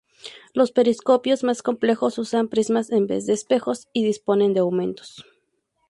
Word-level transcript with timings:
Los 0.55 0.71
periscopios 0.71 1.43
más 1.43 1.61
complejos 1.61 2.17
usan 2.17 2.47
prismas 2.47 2.89
en 2.89 3.05
vez 3.05 3.27
de 3.27 3.33
espejos, 3.33 3.87
y 3.93 4.03
disponen 4.03 4.55
de 4.55 4.61
aumentos 4.61 5.27